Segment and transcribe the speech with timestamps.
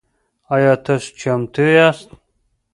[0.55, 2.09] آیا تاسو چمتو یاست؟